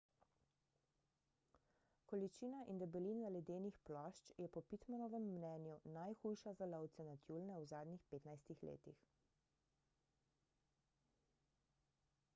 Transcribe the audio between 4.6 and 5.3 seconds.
pittmanovem